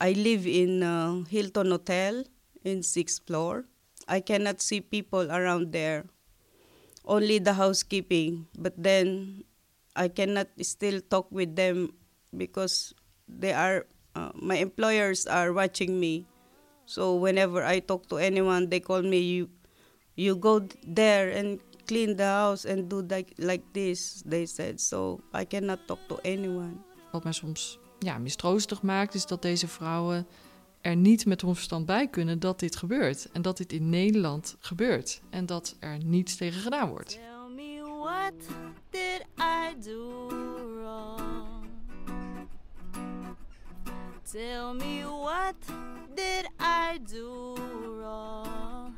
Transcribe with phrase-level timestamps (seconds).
[0.00, 2.24] I live in uh, Hilton Hotel
[2.64, 3.64] in sixth floor.
[4.08, 6.04] I cannot see people around there.
[7.04, 8.46] Only the housekeeping.
[8.58, 9.44] But then
[9.94, 11.94] I cannot still talk with them
[12.36, 12.94] because
[13.28, 16.26] they are uh, my employers are watching me.
[16.86, 19.48] So whenever I talk to anyone, they call me you
[20.16, 24.80] you go there and clean the house and do like, like this, they said.
[24.80, 26.82] So I cannot talk to anyone.
[27.12, 30.26] Wat mij soms ja, mistroostig maakt, is dat deze vrouwen
[30.80, 33.28] er niet met hun verstand bij kunnen dat dit gebeurt.
[33.32, 35.20] En dat dit in Nederland gebeurt.
[35.30, 37.10] En dat er niets tegen gedaan wordt.
[37.10, 38.32] Tell me what
[38.90, 40.28] did I do
[40.76, 41.66] wrong?
[44.30, 45.54] Tell me what
[46.14, 47.54] did I do
[47.98, 48.94] wrong?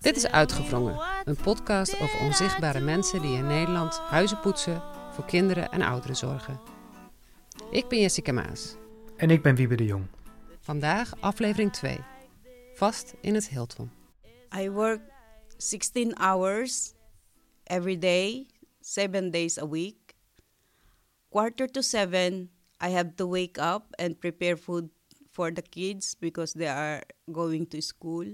[0.00, 4.82] Dit is Uitgevrongen, een podcast over onzichtbare mensen die in Nederland huizen poetsen,
[5.12, 6.60] voor kinderen en ouderen zorgen.
[7.70, 8.76] Ik ben Jessica Maas.
[9.16, 10.06] En ik ben Wiebe de Jong.
[10.60, 11.98] Vandaag aflevering 2.
[12.74, 13.90] Vast in het Hilton.
[14.56, 15.00] I work
[15.56, 16.94] 16 hours
[17.64, 18.46] every day,
[18.80, 20.14] seven days a week.
[21.28, 22.50] Quarter to seven,
[22.84, 24.90] I have to wake up and prepare food
[25.30, 28.26] for the kids because they are going to school.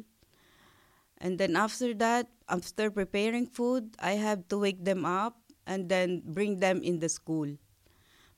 [1.19, 5.38] And then after that, after preparing food, I have to wake them up
[5.69, 7.53] and then bring them in the school.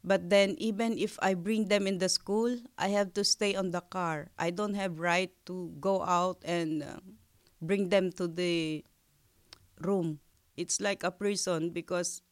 [0.04, 3.70] But then even if I bring them in the school, I have to stay on
[3.70, 4.30] the car.
[4.38, 7.00] I don't have right to go out and uh,
[7.60, 8.84] bring them to the
[9.80, 10.20] room.
[10.56, 12.22] It's like a prison because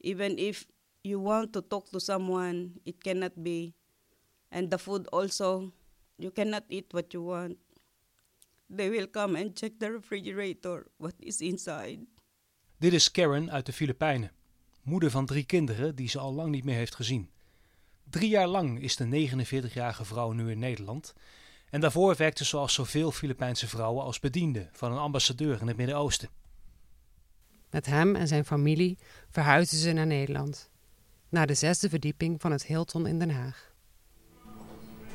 [0.00, 0.66] even if
[1.04, 3.74] you want to talk to someone, it cannot be.
[4.52, 5.72] And the food also,
[6.18, 7.58] you cannot eat what you want.
[8.70, 12.06] They will come and check the refrigerator, what is inside.
[12.78, 14.32] Dit is Karen uit de Filipijnen,
[14.82, 17.30] moeder van drie kinderen die ze al lang niet meer heeft gezien.
[18.10, 21.14] Drie jaar lang is de 49-jarige vrouw nu in Nederland.
[21.70, 25.76] En daarvoor werkte ze zoals zoveel Filipijnse vrouwen als bediende van een ambassadeur in het
[25.76, 26.28] Midden-Oosten.
[27.70, 28.98] Met hem en zijn familie
[29.30, 30.70] verhuisden ze naar Nederland.
[31.28, 33.72] Naar de zesde verdieping van het Hilton in Den Haag.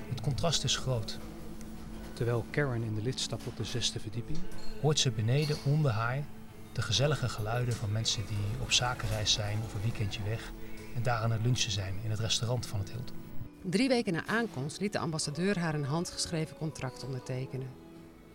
[0.09, 1.19] Het contrast is groot.
[2.13, 4.37] Terwijl Karen in de lift stapt op de zesde verdieping,
[4.81, 6.23] hoort ze beneden onder haar
[6.73, 10.51] de gezellige geluiden van mensen die op zakenreis zijn of een weekendje weg
[10.95, 13.15] en daar aan het lunchen zijn in het restaurant van het Hilton.
[13.61, 17.67] Drie weken na aankomst liet de ambassadeur haar een handgeschreven contract ondertekenen.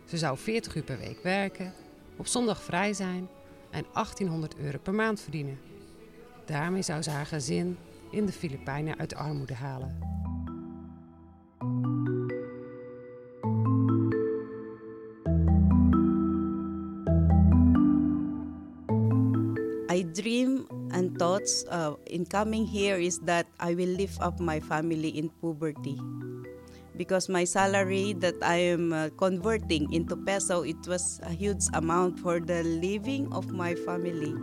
[0.05, 1.73] Ze zou 40 uur per week werken,
[2.17, 3.29] op zondag vrij zijn
[3.71, 5.59] en 1800 euro per maand verdienen.
[6.47, 7.79] Daarmee zou ze haar gezin
[8.11, 10.18] in de Filipijnen uit armoede halen.
[21.39, 25.99] Thoughts uh, in coming here is that I will lift up my family in poverty.
[26.97, 32.19] Because my salary that I am uh, converting into peso, it was a huge amount
[32.19, 34.35] for the living of my family.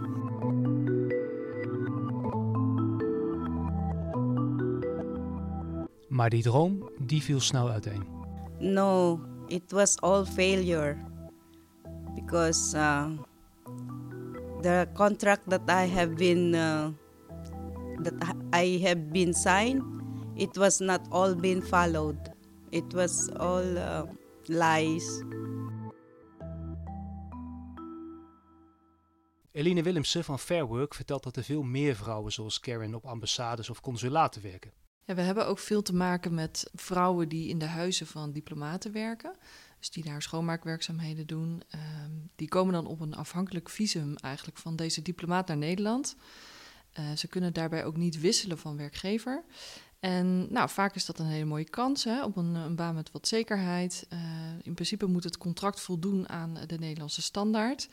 [6.07, 8.07] Maar die droom, die viel snel uiteen.
[8.59, 9.19] No,
[9.51, 10.95] it was all failure
[12.15, 13.11] because uh,
[14.65, 16.89] the contract that I have been uh,
[18.03, 18.13] that
[18.53, 19.83] I have been signed,
[20.35, 22.17] it was not all been followed.
[22.71, 24.03] It was all uh,
[24.45, 25.23] lies.
[29.51, 33.69] Eline Willemsen van Fair Work vertelt dat er veel meer vrouwen zoals Karen op ambassades
[33.69, 34.71] of consulaten werken.
[35.03, 38.91] Ja, we hebben ook veel te maken met vrouwen die in de huizen van diplomaten
[38.91, 39.35] werken.
[39.85, 41.63] Dus die daar schoonmaakwerkzaamheden doen.
[41.69, 46.15] Ehm, die komen dan op een afhankelijk visum eigenlijk van deze diplomaat naar Nederland.
[46.91, 49.43] Eh, ze kunnen daarbij ook niet wisselen van werkgever.
[49.99, 53.11] En nou, vaak is dat een hele mooie kans hè, op een, een baan met
[53.11, 54.05] wat zekerheid.
[54.09, 54.19] Eh,
[54.61, 57.89] in principe moet het contract voldoen aan de Nederlandse standaard.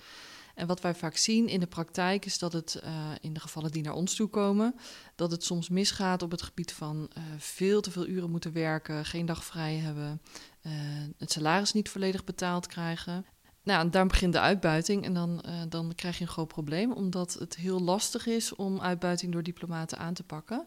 [0.55, 3.71] En wat wij vaak zien in de praktijk is dat het uh, in de gevallen
[3.71, 4.75] die naar ons toe komen,
[5.15, 9.27] dat het soms misgaat op het gebied van veel te veel uren moeten werken, geen
[9.27, 10.21] dag vrij hebben,
[10.63, 10.73] uh,
[11.19, 13.27] het salaris niet volledig betaald krijgen.
[13.63, 17.57] Nou, daar begint de uitbuiting en dan, dan krijg je een groot probleem, omdat het
[17.57, 20.67] heel lastig is om uitbuiting door diplomaten aan te pakken.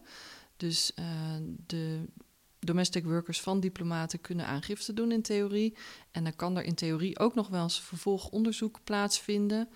[0.58, 0.92] Dus
[1.66, 2.06] de
[2.60, 5.78] domestic workers van diplomaten kunnen aangifte doen in theorie.
[6.12, 9.70] En dan kan er in theorie ook nog wel eens vervolgonderzoek plaatsvinden.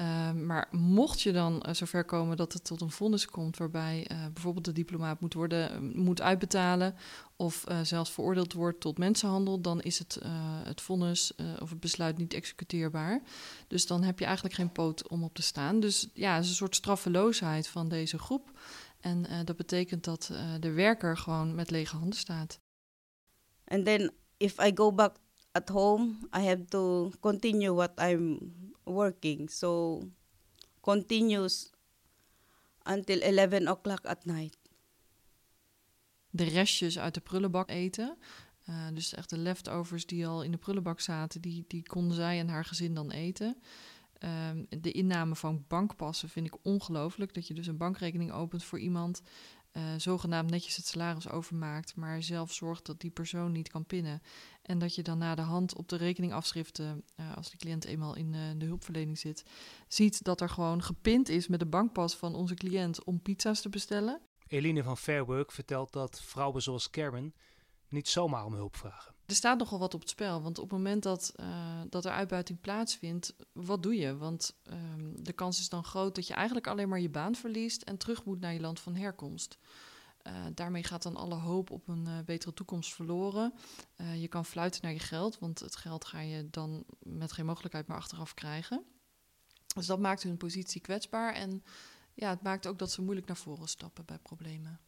[0.00, 4.10] Uh, maar mocht je dan uh, zover komen dat het tot een vonnis komt waarbij
[4.12, 6.94] uh, bijvoorbeeld de diplomaat moet, worden, moet uitbetalen
[7.36, 10.18] of zelfs veroordeeld wordt tot mensenhandel, dan is het,
[10.64, 13.22] het vonnis of het besluit niet executeerbaar.
[13.68, 15.80] Dus dan heb je eigenlijk geen poot om op te staan.
[15.80, 18.58] Dus ja, het is een soort straffeloosheid van deze groep.
[19.00, 22.60] En dat betekent dat de werker gewoon met lege handen staat.
[23.64, 25.16] And then if I go back
[25.52, 28.38] at home, I have to continue what I'm
[28.86, 29.50] working.
[29.50, 30.00] So
[30.80, 31.70] continues
[32.82, 34.58] until 11 o'clock at night.
[36.30, 38.16] De restjes uit de prullenbak eten.
[38.68, 42.38] Uh, dus echt de leftovers die al in de prullenbak zaten, die, die konden zij
[42.38, 43.56] en haar gezin dan eten.
[44.50, 47.34] Um, de inname van bankpassen vind ik ongelooflijk.
[47.34, 49.22] Dat je dus een bankrekening opent voor iemand,
[49.76, 54.22] uh, zogenaamd netjes het salaris overmaakt, maar zelf zorgt dat die persoon niet kan pinnen.
[54.62, 58.16] En dat je dan na de hand op de rekeningafschriften, uh, als de cliënt eenmaal
[58.16, 59.44] in uh, de hulpverlening zit,
[59.88, 63.68] ziet dat er gewoon gepind is met de bankpas van onze cliënt om pizza's te
[63.68, 64.20] bestellen.
[64.46, 67.34] Eline van Fairwork vertelt dat vrouwen zoals Karen
[67.88, 69.15] niet zomaar om hulp vragen.
[69.26, 71.46] Er staat nogal wat op het spel, want op het moment dat, uh,
[71.90, 74.16] dat er uitbuiting plaatsvindt, wat doe je?
[74.16, 77.82] Want um, de kans is dan groot dat je eigenlijk alleen maar je baan verliest
[77.82, 79.58] en terug moet naar je land van herkomst.
[80.26, 83.54] Uh, daarmee gaat dan alle hoop op een uh, betere toekomst verloren.
[84.16, 87.86] je kan fluiten naar je geld, want het geld ga je dan met geen mogelijkheid
[87.86, 88.84] meer achteraf krijgen.
[89.74, 91.64] Dus dat maakt hun positie kwetsbaar en
[92.14, 94.80] ja, het maakt ook dat ze moeilijk naar voren stappen bij problemen.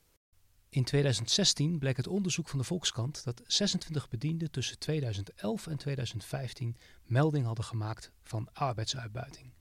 [0.71, 6.77] In 2016 bleek het onderzoek van de Volkskrant dat 26 bedienden tussen 2011 en 2015
[7.05, 9.53] melding hadden gemaakt van arbeidsuitbuiting.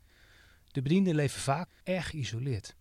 [0.71, 2.75] De bedienden leven vaak erg geïsoleerd.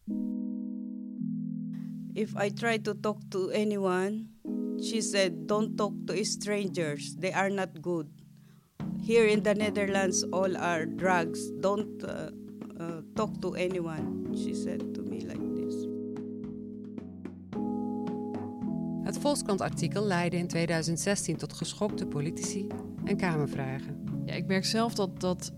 [2.12, 4.24] If I try to talk to anyone,
[4.80, 7.14] she said, don't talk to strangers.
[7.18, 8.06] They are not good.
[9.06, 11.50] Here in the Netherlands, all are drugs.
[11.60, 12.26] Don't uh,
[12.80, 15.45] uh, talk to anyone, she said to me like
[19.26, 22.66] Volkskrant-artikel leidde in 2016 tot geschokte politici
[23.04, 24.22] en Kamervragen.
[24.26, 25.52] Ja, ik merk zelf dat, dat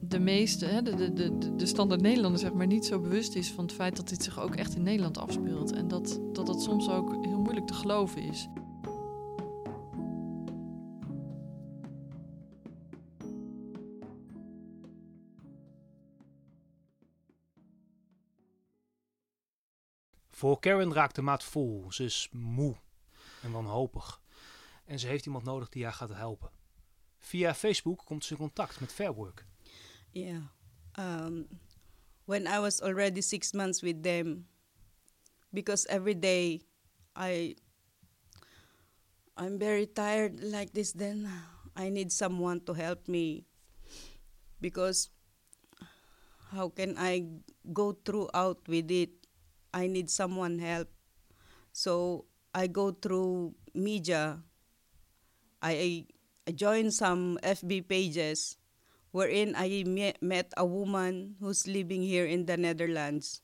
[0.00, 3.50] de meeste, hè, de, de, de, de standaard Nederlander zeg maar, niet zo bewust is
[3.50, 5.72] van het feit dat dit zich ook echt in Nederland afspeelt.
[5.72, 8.48] En dat dat, dat soms ook heel moeilijk te geloven is.
[20.30, 21.84] Voor Karen raakt de maat vol.
[21.88, 22.76] Ze is moe
[23.42, 24.20] en wanhopig.
[24.84, 26.50] En ze heeft iemand nodig die haar gaat helpen.
[27.18, 29.46] Via Facebook komt ze in contact met Fairwork.
[30.10, 30.42] Yeah.
[30.98, 31.48] Um,
[32.24, 34.48] when I was already six months with them,
[35.50, 36.62] because every day
[37.16, 37.56] I
[39.36, 40.92] I'm very tired like this.
[40.92, 41.28] Then
[41.76, 43.46] I need someone to help me
[44.60, 45.10] because
[46.52, 47.24] how can I
[47.72, 49.10] go throughout with it?
[49.72, 50.88] I need someone help.
[51.72, 54.40] So I go through media.
[55.62, 56.06] I,
[56.46, 58.56] I join some FB pages
[59.12, 63.40] wherein I me- met a woman who's living here in the Netherlands.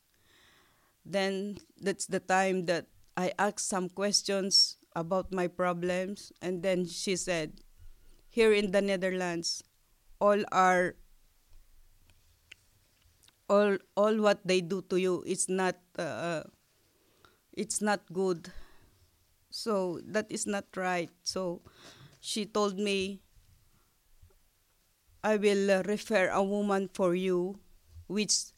[1.05, 7.17] Then that's the time that I asked some questions about my problems, and then she
[7.17, 7.63] said,
[8.29, 9.63] Here in the Netherlands,
[10.21, 10.97] all are
[13.49, 16.45] all all what they do to you is not uh,
[17.57, 18.53] it's not good
[19.59, 21.11] so that is not right.
[21.23, 21.63] So
[22.21, 23.23] she told me
[25.23, 27.59] i will uh, refer a woman for you
[28.09, 28.53] which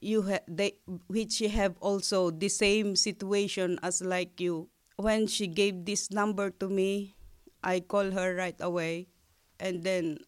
[0.00, 0.72] you ha- they
[1.08, 4.68] which you have also the same situation as like you.
[4.96, 7.16] When she gave this number to me
[7.64, 9.08] i called her right away.
[9.60, 10.18] And then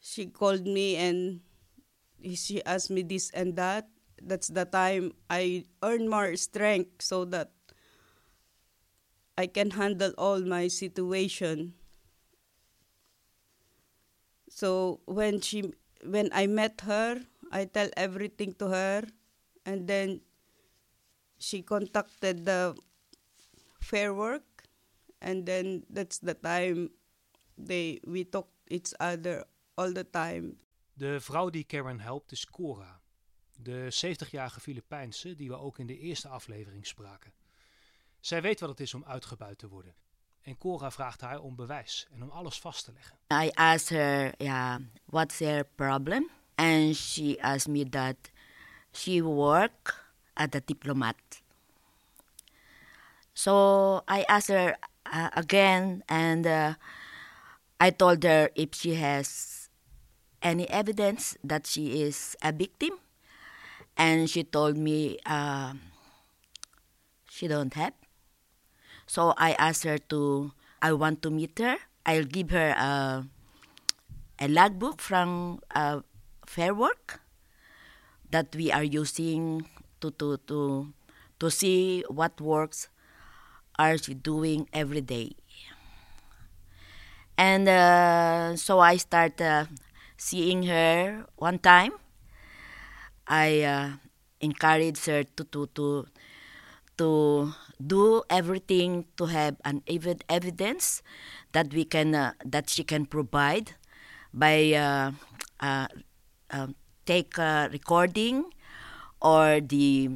[0.00, 1.40] she called me and
[2.34, 3.88] she asked me this and that.
[4.22, 7.52] That's the time I earn more strength so that
[9.36, 11.74] I can handle all my situation.
[14.48, 15.72] So when she
[16.04, 19.02] when I met her, I tell everything to her
[19.66, 20.20] and then
[21.38, 22.76] she contacted the
[23.80, 24.68] fair work
[25.20, 26.90] and then that's the time
[27.58, 29.44] they we talk each other
[29.76, 30.56] all the time
[30.96, 33.00] De vrouw die Karen helpt is Cora,
[33.56, 37.32] de 70-jarige Filipijnse die we ook in de eerste aflevering spraken.
[38.24, 39.94] Zij weet wat het is om uitgebuit te worden.
[40.42, 43.44] En Cora vraagt haar om bewijs en om alles vast te leggen.
[43.44, 46.30] I asked her, yeah, what's her problem?
[46.54, 48.16] And she asked me that
[48.92, 51.16] she work at a diplomat.
[53.32, 54.78] So I asked her
[55.14, 56.74] uh, again, and uh,
[57.80, 59.68] I told her if she has
[60.38, 62.98] any evidence that she is a victim,
[63.96, 65.72] and she told me uh,
[67.28, 68.03] she don't have.
[69.06, 70.52] So I asked her to.
[70.82, 71.76] I want to meet her.
[72.04, 73.24] I'll give her a,
[74.38, 76.00] a logbook from uh,
[76.46, 77.20] Fair Work
[78.30, 79.66] that we are using
[80.00, 80.92] to to to
[81.40, 82.88] to see what works
[83.78, 85.32] are she doing every day.
[87.36, 89.66] And uh, so I start uh,
[90.16, 91.92] seeing her one time.
[93.26, 93.90] I uh,
[94.40, 96.06] encourage her to, to, to,
[96.98, 101.02] to do everything to have an evi- evidence
[101.52, 103.72] that we can uh, that she can provide
[104.32, 105.12] by uh,
[105.60, 105.88] uh,
[106.50, 106.74] um,
[107.06, 108.46] take a recording
[109.22, 110.10] or the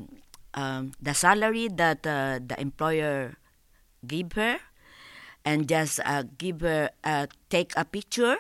[0.55, 3.37] um, the salary that uh, the employer
[4.07, 4.59] give her
[5.45, 8.37] and just uh, give her uh, take a picture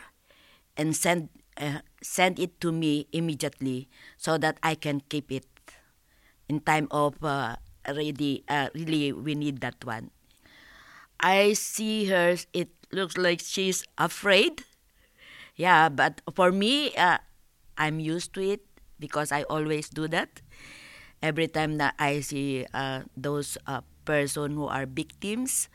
[0.76, 1.28] and send
[1.58, 5.46] uh, send it to me immediately so that I can keep it
[6.48, 7.56] in time of uh,
[7.94, 10.10] really uh, really we need that one.
[11.20, 12.36] I see her.
[12.52, 14.64] It looks like she's afraid.
[15.56, 17.18] Yeah, but for me, uh,
[17.76, 18.62] I'm used to it
[19.00, 20.40] because I always do that.
[21.22, 25.68] Every time that I see uh, those uh, person who are victims,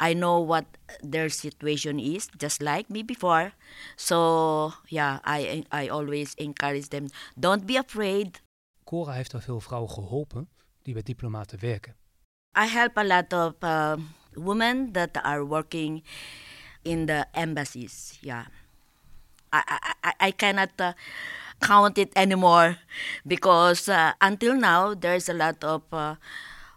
[0.00, 0.66] I know what
[1.02, 3.52] their situation is, just like me before.
[3.96, 7.06] So yeah, I I always encourage them.
[7.38, 8.42] Don't be afraid.
[8.84, 10.48] Cora heeft al veel vrouwen geholpen
[10.84, 11.96] die bij diplomaten werken.
[12.58, 13.96] I help a lot of uh,
[14.34, 16.04] women that are working
[16.82, 18.18] in the embassies.
[18.20, 18.46] Yeah,
[19.52, 19.62] I
[20.02, 20.92] I, I- cannot uh,
[21.58, 22.78] count it anymore
[23.24, 26.14] because uh, until now there's a lot of uh,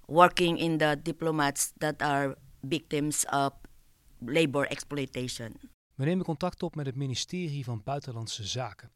[0.07, 3.51] working in the diplomats that are victims of
[4.19, 5.53] labor exploitation.
[5.95, 8.91] We nemen contact op met het ministerie van Buitenlandse Zaken.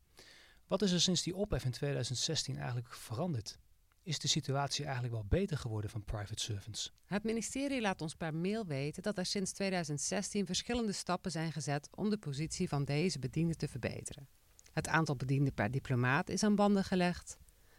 [0.68, 3.58] Wat is er sinds die ophef in 2016 eigenlijk veranderd?
[4.04, 6.94] Is de situatie eigenlijk wel beter geworden van private servants?
[7.06, 11.88] Het ministerie laat ons per mail weten dat er sinds 2016 verschillende stappen zijn gezet
[11.96, 14.28] om de positie van deze bedienden te verbeteren.
[14.72, 17.38] Het aantal bedienden per diplomaat is aan banden gelegd.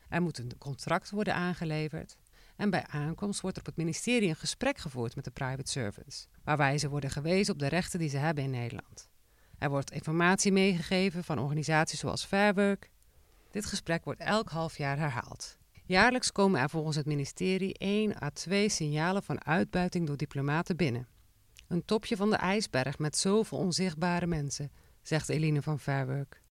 [0.09, 2.17] Er moet een contract worden aangeleverd.
[2.57, 6.29] En bij aankomst wordt er op het ministerie een gesprek gevoerd met de private servants,
[6.45, 9.09] waarbij ze worden gewezen op de rechten die ze hebben in Nederland.
[9.59, 12.91] Er wordt informatie meegegeven van organisaties zoals Fairwork.
[13.51, 15.61] Dit gesprek wordt elk half jaar herhaald.
[15.93, 21.09] Jaarlijks komen er volgens het ministerie 1 à 2 signalen van uitbuiting door diplomaten binnen.
[21.69, 24.71] Een topje van de ijsberg met zoveel onzichtbare mensen,
[25.03, 26.43] zegt Eline van Fairwork.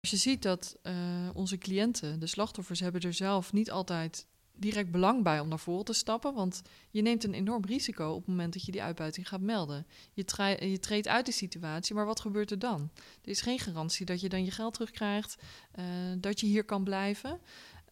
[0.00, 0.94] Als je ziet dat eh,
[1.34, 4.26] onze cliënten, de slachtoffers, hebben er zelf niet altijd
[4.56, 6.34] direct belang bij om naar voren te stappen.
[6.34, 9.86] Want je neemt een enorm risico op het moment dat je die uitbuiting gaat melden.
[10.12, 12.90] Je treedt uit de situatie, maar wat gebeurt er dan?
[13.22, 15.36] Er is geen garantie dat je dan je geld terugkrijgt,
[15.72, 15.84] eh,
[16.18, 17.40] dat je hier kan blijven.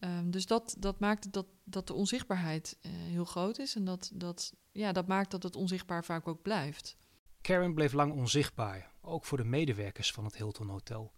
[0.03, 3.75] Ehm, dus dat, dat maakt dat, dat de onzichtbaarheid eh, heel groot is.
[3.75, 6.97] En dat, dat, ja, dat maakt dat het onzichtbaar vaak ook blijft.
[7.41, 11.13] Karen bleef lang onzichtbaar, ook voor de medewerkers van het Hilton Hotel.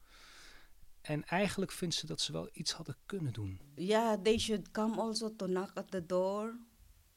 [1.01, 3.61] En eigenlijk vindt ze dat ze wel iets hadden kunnen doen.
[3.75, 6.59] Yeah, they should come also to knock at the door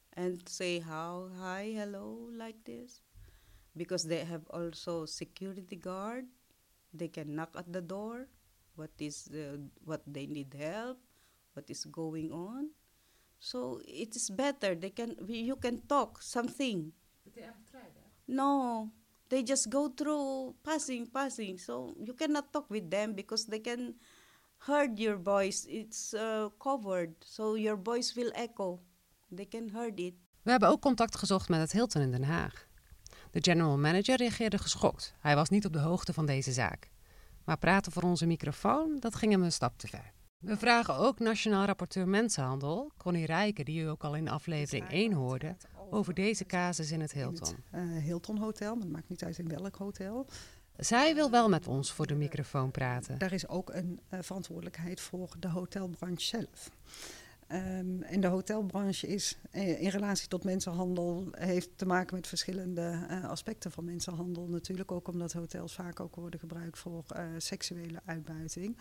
[0.09, 3.01] and say how, hi, hello, like this.
[3.71, 6.25] Because they have also security guard.
[6.97, 8.27] They can knock at the door.
[8.73, 10.97] What is the, what they need help?
[11.59, 12.71] What is going on?
[13.39, 14.75] So it is better.
[14.75, 16.93] They can you can talk something.
[18.25, 18.87] No,
[19.27, 21.59] they just go through passing, passing.
[21.59, 23.95] So you cannot talk with them because they can
[24.67, 25.65] heard your voice.
[25.67, 28.79] It's uh, covered, so your voice will echo.
[29.29, 30.13] They can heard it.
[30.41, 32.67] We hebben ook contact gezocht met het Hilton in Den Haag.
[33.31, 35.13] De general manager reageerde geschokt.
[35.19, 36.89] Hij was niet op de hoogte van deze zaak.
[37.45, 40.17] Maar praten voor onze microfoon, dat ging hem een stap te ver.
[40.39, 45.13] We vragen ook Nationaal Rapporteur Mensenhandel, Connie Rijken, die u ook al in aflevering 1
[45.13, 45.55] hoorde,
[45.89, 47.55] over deze casus in het Hilton.
[47.71, 50.25] In het eh, Hilton Hotel, maar het maakt niet uit in welk hotel.
[50.77, 53.17] Zij wil wel met ons voor de microfoon praten.
[53.17, 56.69] Daar is ook een eh, verantwoordelijkheid voor de hotelbranche zelf.
[57.49, 63.05] Ehm, en de hotelbranche is eh, in relatie tot mensenhandel, heeft te maken met verschillende
[63.09, 64.47] eh, aspecten van mensenhandel.
[64.47, 68.77] Natuurlijk ook omdat hotels vaak ook worden gebruikt voor eh, seksuele uitbuiting.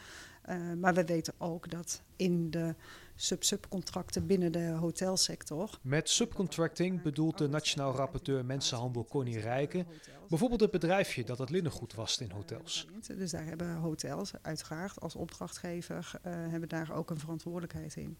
[0.78, 2.74] Maar we weten ook dat in de
[3.14, 9.86] sub-subcontracten binnen de hotelsector Met subcontracting bedoelt de Nationaal Rapporteur Mensenhandel Connie Rijken
[10.28, 12.86] bijvoorbeeld het bedrijfje dat het linnengoed wast in hotels.
[13.06, 18.18] Dus daar hebben hotels uiteraard als opdrachtgever eh, hebben daar ook een verantwoordelijkheid in.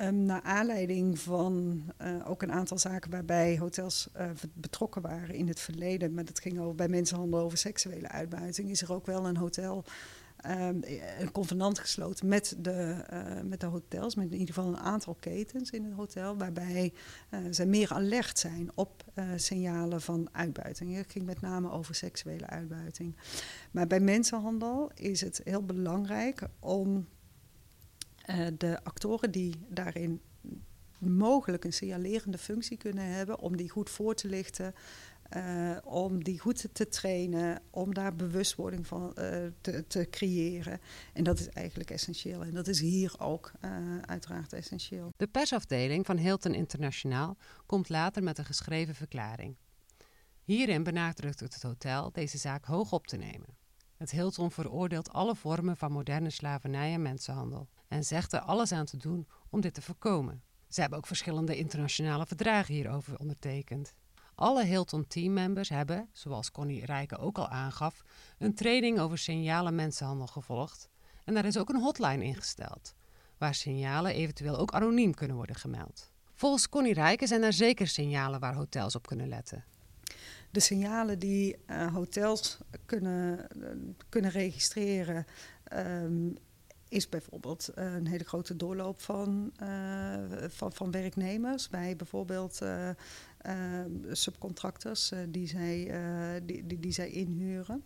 [0.00, 5.48] Um, naar aanleiding van uh, ook een aantal zaken waarbij hotels uh, betrokken waren in
[5.48, 9.26] het verleden, maar dat ging over bij mensenhandel over seksuele uitbuiting, is er ook wel
[9.26, 9.84] een hotel
[10.46, 10.82] um,
[11.18, 13.04] een convenant gesloten met de,
[13.44, 16.92] met de hotels, met in ieder geval een aantal ketens in het hotel, waarbij
[17.50, 19.04] ze meer alert zijn op
[19.36, 20.96] signalen van uitbuiting.
[20.96, 23.16] Het ging met name over seksuele uitbuiting.
[23.70, 27.06] Maar bij mensenhandel is het heel belangrijk om
[28.58, 30.20] de actoren die daarin
[30.98, 34.74] mogelijk een signalerende functie kunnen hebben om die goed voor te lichten.
[35.36, 40.80] Uh, om die goed te trainen, om daar bewustwording van uh, te, te, creëren.
[41.12, 42.42] En dat is eigenlijk essentieel.
[42.42, 43.52] En dat is hier ook
[44.06, 45.12] uiteraard essentieel.
[45.16, 47.36] De persafdeling van Hilton Internationaal
[47.66, 49.56] komt later met een geschreven verklaring.
[50.42, 53.56] Hierin benadrukt het hotel deze zaak hoog op te nemen.
[53.96, 58.84] Het Hilton veroordeelt alle vormen van moderne slavernij en mensenhandel en zegt er alles aan
[58.84, 60.42] te doen om dit te voorkomen.
[60.68, 63.94] Ze hebben ook verschillende internationale verdragen hierover ondertekend.
[64.34, 68.02] Alle Hilton teammembers hebben, zoals Connie Rijken ook al aangaf,
[68.38, 70.88] een training over signalen mensenhandel gevolgd.
[71.24, 72.94] En daar is ook een hotline ingesteld,
[73.38, 76.12] waar signalen eventueel ook anoniem kunnen worden gemeld.
[76.34, 79.64] Volgens Connie Rijken zijn er zeker signalen waar hotels op kunnen letten.
[80.50, 83.68] De signalen die uh, hotels kunnen, uh,
[84.08, 85.26] kunnen registreren
[85.72, 86.36] um,
[86.92, 90.14] is bijvoorbeeld een hele grote doorloop van, uh,
[90.48, 91.68] van, van, werknemers.
[91.68, 92.88] Bij bijvoorbeeld uh,
[94.10, 95.90] subcontractors die, zij,
[96.44, 97.82] die, die, die, zij inhuren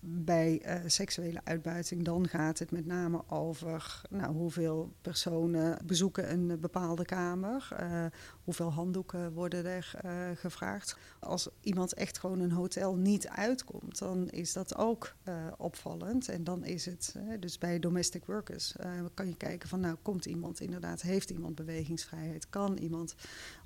[0.00, 6.60] bij uh, seksuele uitbuiting, dan gaat het met name over nou, hoeveel personen bezoeken een
[6.60, 8.04] bepaalde kamer, uh,
[8.44, 10.96] hoeveel handdoeken worden er uh, gevraagd.
[11.18, 15.14] Als iemand echt gewoon een hotel niet uitkomt, dan is dat ook
[15.56, 16.28] opvallend.
[16.28, 18.74] En dan is het, dus bij domestic workers,
[19.14, 23.14] kan je kijken van nou komt iemand inderdaad, heeft iemand bewegingsvrijheid, kan iemand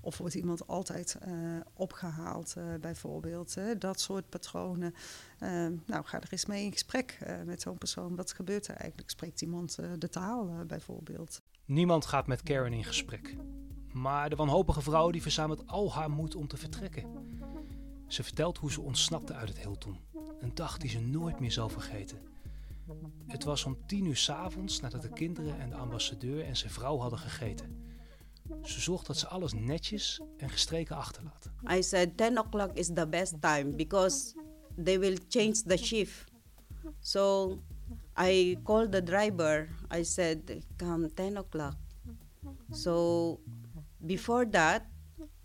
[0.04, 1.18] of wordt iemand altijd
[1.74, 3.56] opgehaald bijvoorbeeld.
[3.78, 4.94] dat soort patronen.
[5.86, 8.16] nou, ga er eens mee in gesprek met zo'n persoon.
[8.16, 9.10] Wat gebeurt er eigenlijk?
[9.10, 11.42] Spreekt iemand de taal bijvoorbeeld?
[11.64, 13.36] Niemand gaat met Karen in gesprek.
[13.92, 17.04] Maar de wanhopige vrouw die verzamelt al haar moed om te vertrekken.
[18.06, 19.98] Ze vertelt hoe ze ontsnapte uit het Hilton.
[20.40, 22.18] Een dag die ze nooit meer zal vergeten.
[23.26, 26.98] Het was om tien uur s'avonds nadat de kinderen en de ambassadeur en zijn vrouw
[26.98, 27.83] hadden gegeten.
[28.62, 31.50] Ze zorgt dat ze alles netjes en gestreken achterlaat.
[31.70, 34.34] I said 10 o'clock is the best time because
[34.84, 36.32] they will change the shift.
[37.00, 37.58] So
[38.16, 39.68] I called the driver.
[39.90, 41.76] I said, come 10 o'clock.
[42.72, 43.40] So
[44.06, 44.82] before that,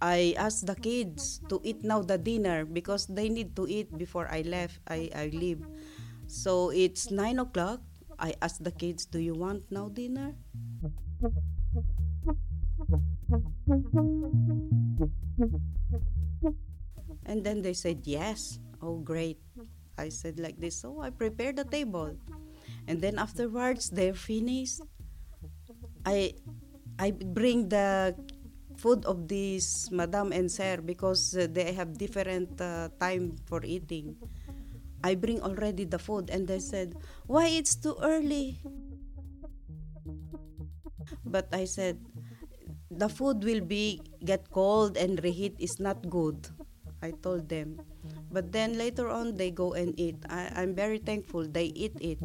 [0.02, 4.28] I asked the kids to eat now the dinner because they need to eat before
[4.32, 4.80] I left.
[4.88, 5.66] I, I leave.
[6.28, 7.82] So it's 9 o'clock.
[8.20, 10.36] I asked the kids, do you want now dinner?
[17.26, 18.60] And then they said yes.
[18.82, 19.38] Oh, great.
[19.98, 20.80] I said like this.
[20.82, 22.16] So I prepared the table.
[22.88, 24.82] And then afterwards, they're finished.
[26.06, 26.34] I
[27.00, 28.16] I bring the
[28.80, 34.16] food of this madam and sir because uh, they have different uh, time for eating.
[35.04, 36.96] I bring already the food and they said,
[37.28, 38.60] "Why it's too early?"
[41.26, 41.98] But I said,
[43.00, 46.52] "The food will be get cold and reheat is not good."
[47.00, 47.80] I told them.
[48.28, 50.20] But then later on, they go and eat.
[50.28, 52.20] I, I'm very thankful they eat it.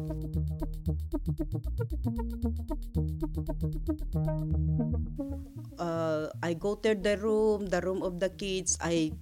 [5.79, 8.77] Uh, I go to the room, the room of the kids.
[8.83, 9.15] I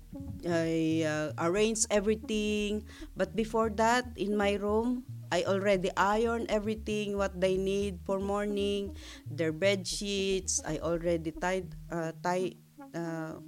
[0.48, 2.86] I uh, arrange everything.
[3.16, 8.96] But before that, in my room, I already iron everything what they need for morning.
[9.30, 12.54] Their bed sheets, I already tied uh, tie
[12.94, 13.42] uh,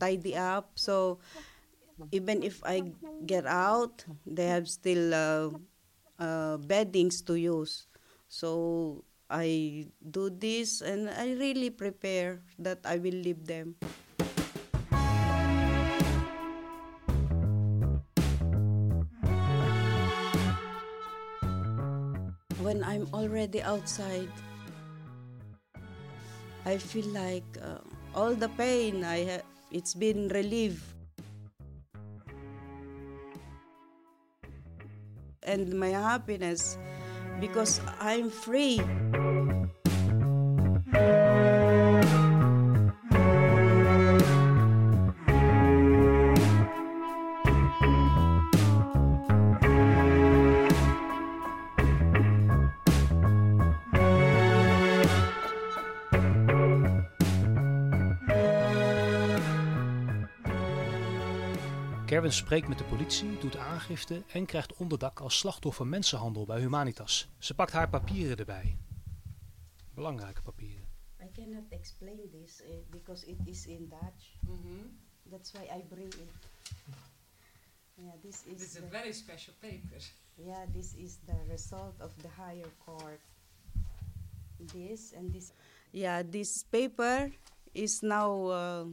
[0.00, 0.74] tidy up.
[0.74, 1.18] So
[2.12, 2.92] even if I
[3.26, 5.50] get out, they have still uh,
[6.18, 7.86] uh, beddings to use.
[8.28, 13.76] So I do this and I really prepare that I will leave them.
[23.04, 24.32] I'm already outside,
[26.64, 30.80] I feel like uh, all the pain I have, it's been relieved.
[35.44, 36.78] and my happiness
[37.38, 38.80] because I'm free.
[62.24, 67.28] Kerwin spreekt met de politie, doet aangifte en krijgt onderdak als slachtoffer mensenhandel bij Humanitas.
[67.38, 68.76] Ze pakt haar papieren erbij.
[69.94, 70.86] Belangrijke papieren.
[71.20, 74.40] I cannot explain this uh, because it is in Dutch.
[74.40, 75.30] Mm -hmm.
[75.30, 76.30] That's why I bring it.
[77.94, 78.58] Yeah, this is.
[78.58, 80.02] This is a very special paper.
[80.34, 83.20] Yeah, this is the result of the higher court.
[84.66, 85.52] This and this.
[85.90, 87.30] Yeah, this paper
[87.72, 88.86] is now uh,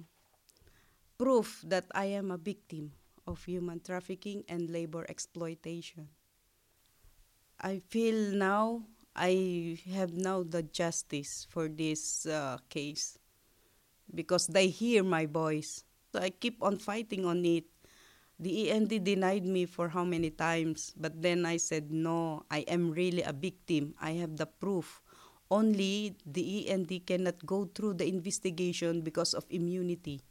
[1.16, 6.10] proof that I am a victim of human trafficking and labor exploitation.
[7.60, 8.84] I feel now
[9.16, 13.20] I have now the justice for this uh, case
[14.14, 15.84] because they hear my voice.
[16.12, 17.66] So I keep on fighting on it.
[18.40, 22.90] The END denied me for how many times, but then I said, no, I am
[22.90, 23.94] really a victim.
[24.02, 25.04] I have the proof.
[25.52, 30.24] Only the END cannot go through the investigation because of immunity.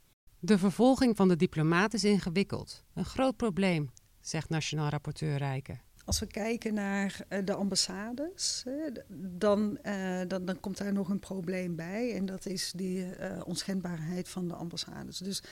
[0.43, 2.85] De vervolging van de diplomaat is ingewikkeld.
[2.95, 5.81] Een groot probleem, zegt Nationaal Rapporteur Rijken.
[6.05, 8.65] Als we kijken naar uh, de ambassades,
[9.39, 12.15] dan, uh, dan, dan, komt daar nog een probleem bij.
[12.15, 13.07] En dat is die
[13.45, 15.19] onschendbaarheid van de ambassades.
[15.19, 15.43] Dus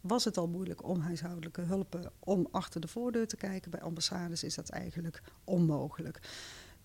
[0.00, 3.70] was het al moeilijk om huishoudelijke hulpen om achter de voordeur te kijken?
[3.70, 6.20] Bij ambassades is dat eigenlijk onmogelijk.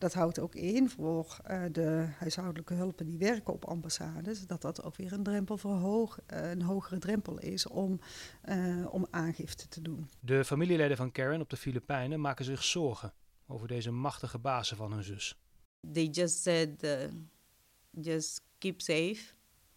[0.03, 4.83] Dat houdt ook in voor uh, de huishoudelijke hulpen die werken op ambassades, dat dat
[4.83, 7.99] ook weer een drempel verhoog, uh, een hogere drempel is om,
[8.49, 10.09] uh, om aangifte te doen.
[10.19, 13.13] De familieleden van Karen op de Filipijnen maken zich zorgen
[13.47, 15.39] over deze machtige bazen van hun zus.
[15.91, 16.91] They just said, uh,
[17.89, 19.33] just keep safe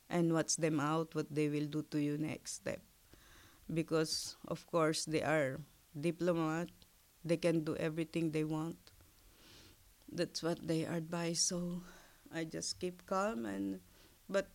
[0.06, 2.80] and watch them out what they will do to you next step.
[3.66, 5.56] Because of course they are
[5.90, 6.68] diplomat,
[7.26, 8.86] they can do everything they want.
[10.12, 11.83] That's what they advise so
[12.35, 13.81] i just keep calm and
[14.29, 14.49] but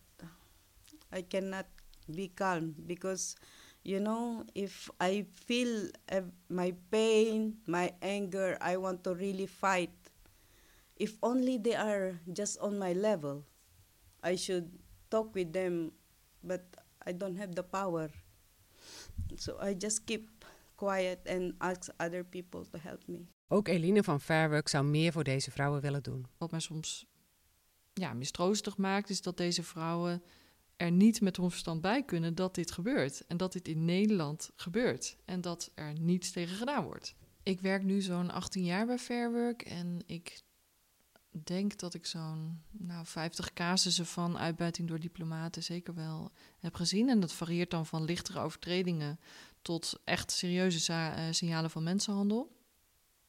[1.12, 1.66] i cannot
[2.14, 3.36] be calm because
[3.84, 9.92] you know if i feel uh, my pain my anger i want to really fight.
[10.96, 13.44] If only they are just on my level
[14.22, 14.70] i should
[15.10, 15.92] talk with them
[16.44, 16.64] but
[17.06, 18.10] i don't have the power.
[19.36, 20.44] So i just keep
[20.76, 25.24] quiet and ask other people to help me Ook Eline van Fairwork zou meer voor
[25.24, 26.26] deze vrouwen willen doen.
[26.38, 27.06] Wat mij soms
[27.92, 30.22] ja, mistroostig maakt, is dat deze vrouwen
[30.76, 33.26] er niet met hun verstand bij kunnen dat dit gebeurt.
[33.26, 35.16] En dat dit in Nederland gebeurt.
[35.24, 37.14] En dat er niets tegen gedaan wordt.
[37.42, 40.42] Ik werk nu zo'n 18 jaar bij Fairwork en ik
[41.30, 47.08] denk dat ik zo'n nou, 50 casussen van uitbuiting door diplomaten zeker wel heb gezien.
[47.08, 49.20] En dat varieert dan van lichtere overtredingen
[49.62, 52.60] tot echt serieuze uh, signalen van mensenhandel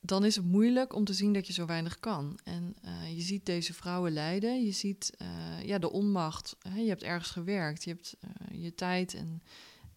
[0.05, 2.39] dan is het moeilijk om te zien dat je zo weinig kan.
[2.43, 5.27] En uh, je ziet deze vrouwen lijden, je ziet uh,
[5.63, 6.55] ja, de onmacht.
[6.69, 6.79] Hè?
[6.79, 9.41] Je hebt ergens gewerkt, je hebt uh, je tijd en,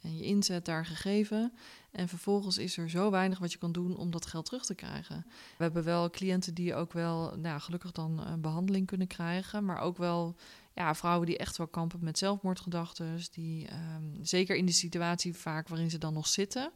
[0.00, 1.52] en je inzet daar gegeven.
[1.90, 4.74] En vervolgens is er zo weinig wat je kan doen om dat geld terug te
[4.74, 5.26] krijgen.
[5.56, 9.96] We hebben wel cliënten die ook wel, nou, gelukkig dan behandeling kunnen krijgen, maar ook
[9.96, 10.36] wel
[10.74, 15.68] ja, vrouwen die echt wel kampen met zelfmoordgedachten, die um, zeker in de situatie vaak
[15.68, 16.70] waarin ze dan nog zitten,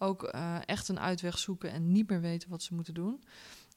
[0.00, 3.22] ook uh, echt een uitweg zoeken en niet meer weten wat ze moeten doen.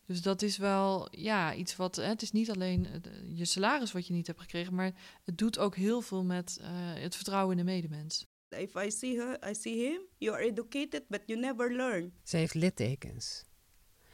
[0.06, 1.96] Dus dat is wel ja, iets wat.
[1.96, 2.88] Hè, het is niet alleen
[3.28, 4.92] je salaris wat je niet hebt gekregen, maar
[5.24, 6.68] het doet ook heel veel met uh,
[7.02, 8.26] het vertrouwen in de medemens.
[8.50, 10.02] If I see her, I see him.
[10.18, 12.14] You are educated, but you never learn.
[12.24, 13.44] Ze heeft littekens.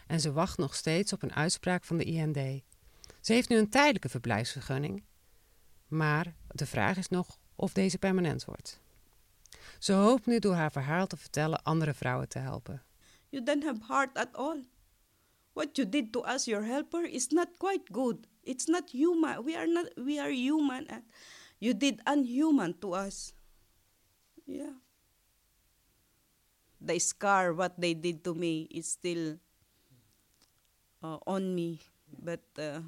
[0.07, 2.63] En ze wacht nog steeds op een uitspraak van de IND.
[3.21, 5.03] Ze heeft nu een tijdelijke verblijfsvergunning.
[5.87, 8.81] Maar de vraag is nog of deze permanent wordt.
[9.79, 12.83] Ze hoopt nu door haar verhaal te vertellen andere vrouwen te helpen.
[13.29, 14.65] You don't have heart at all.
[15.53, 18.27] What you did to us, your helper, is not quite good.
[18.43, 19.43] It's not human.
[19.43, 19.91] We are not.
[19.95, 20.87] We are human.
[21.57, 23.33] You did unhuman to us.
[24.45, 24.79] Yeah.
[26.81, 29.39] The scar, what they did to me, is still
[31.03, 31.79] uh, on me.
[32.07, 32.81] But uh,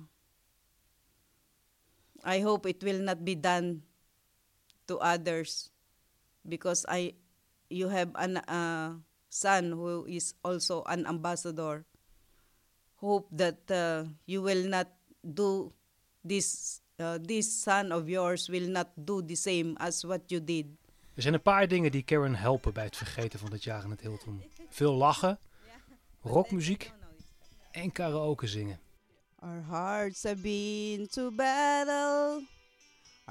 [2.24, 3.84] I hope it will not be done
[4.88, 5.71] to others
[6.48, 7.14] because I
[7.70, 9.00] you have an uh,
[9.30, 11.86] son who is also an ambassador.
[12.96, 14.88] Hope that uh, you will not
[15.22, 15.74] do
[16.24, 16.82] this.
[17.00, 20.66] Uh, this son of yours will not do the same as what you did.
[21.16, 23.90] Er zijn een paar dingen die Karen helpen bij het vergeten van dit jaar in
[23.90, 24.44] het Hilton.
[24.70, 25.40] Veel lachen,
[26.22, 26.92] rockmuziek
[27.72, 28.80] en karaoke zingen.
[29.40, 32.46] Our hearts have been to battle,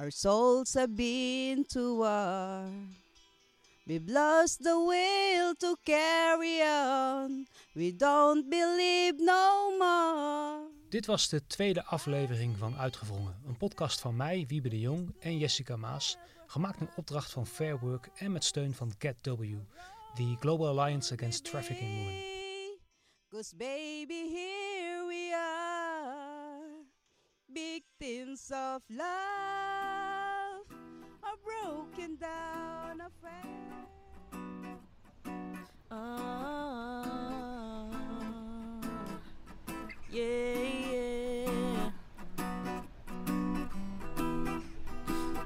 [0.01, 2.65] our souls have been to war.
[3.87, 7.47] We've lost the will to carry on.
[7.75, 10.69] We don't believe no more.
[10.89, 13.37] Dit was de tweede aflevering van Uitgevrongen.
[13.47, 16.17] Een podcast van mij, Wiebe de Jong en Jessica Maas.
[16.47, 19.43] Gemaakt in opdracht van Fair Work en met steun van GetW,
[20.15, 22.23] the Global Alliance Against Trafficking Women.
[23.29, 26.85] Cause baby, here we are,
[27.53, 29.60] victims of love,
[31.91, 33.89] Looking down a friend.
[35.91, 37.89] Oh, ah,
[40.09, 40.23] yeah,
[40.93, 41.91] yeah.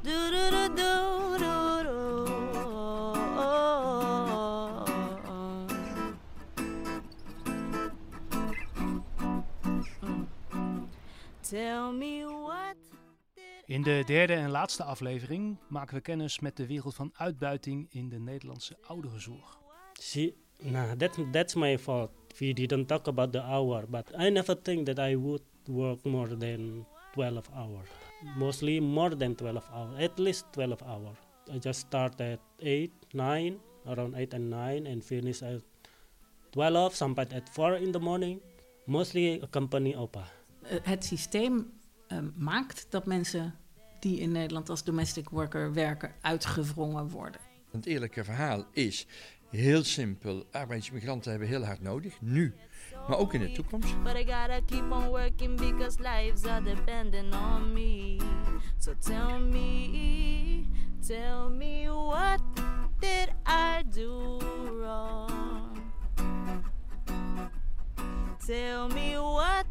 [0.03, 1.14] Do do do do.
[13.67, 18.09] In de derde en laatste aflevering maken we kennis met de wereld van uitbuiting in
[18.09, 19.59] de Nederlandse ouderenzorg.
[20.01, 22.11] She, nah, that's that's my fault.
[22.39, 26.37] We didn't talk about the hour, but I never think that I would work more
[26.37, 27.89] than 12 hours.
[28.37, 31.17] Mostly more than 12 hours, at least 12 hours.
[31.55, 35.63] I just start at 8, 9, around 8 and 9, and finish at
[36.51, 38.41] 12, sometimes at 4 in the morning.
[38.87, 40.25] Mostly a company opa.
[40.63, 41.73] Eh, Het systeem
[42.07, 43.55] eh, maakt dat mensen
[44.01, 47.41] die in Nederland als domestic worker werken uitgewrongen worden.
[47.71, 49.07] Het eerlijke verhaal is
[49.51, 50.47] heel simpel.
[50.53, 52.55] Arbeidsmigranten hebben heel hard nodig, nu,
[53.09, 54.03] maar ook in de toekomst.
[54.03, 58.17] But I gotta keep on working because lives are depending on me.
[58.79, 60.67] So tell me,
[61.07, 62.41] tell me what
[62.99, 64.39] did I do
[64.79, 65.83] wrong?
[68.47, 69.67] Tell me what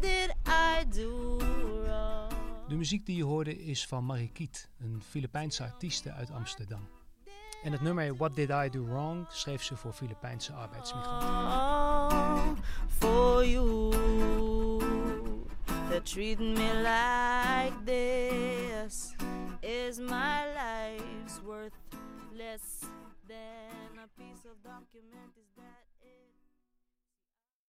[0.00, 1.71] did I do wrong?
[2.72, 4.32] De muziek die je hoorde is van Marie
[4.78, 6.88] een Filipijnse artieste uit Amsterdam.
[7.62, 12.64] En het nummer What Did I Do Wrong schreef ze voor Filipijnse arbeidsmigranten.
[12.88, 13.94] For you,
[16.38, 19.14] me like this
[19.60, 20.44] is my
[21.44, 21.74] worth
[22.32, 22.78] less
[23.26, 24.62] than a piece of.